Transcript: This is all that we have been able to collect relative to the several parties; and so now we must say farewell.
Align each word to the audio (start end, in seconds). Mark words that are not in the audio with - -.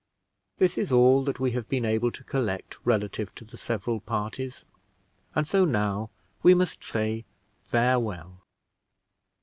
This 0.57 0.79
is 0.79 0.91
all 0.91 1.23
that 1.25 1.39
we 1.39 1.51
have 1.51 1.69
been 1.69 1.85
able 1.85 2.09
to 2.09 2.23
collect 2.23 2.79
relative 2.83 3.35
to 3.35 3.45
the 3.45 3.55
several 3.55 3.99
parties; 3.99 4.65
and 5.35 5.45
so 5.45 5.63
now 5.63 6.09
we 6.41 6.55
must 6.55 6.83
say 6.83 7.23
farewell. 7.61 8.41